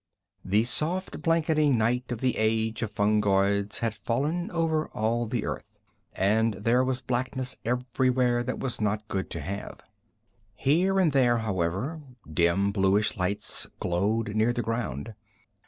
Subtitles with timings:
[0.43, 5.77] The soft, blanketing night of the age of fungoids had fallen over all the earth,
[6.13, 9.79] and there was blackness everywhere that was not good to have.
[10.55, 12.01] Here and there, however,
[12.33, 15.13] dim, bluish lights glowed near the ground.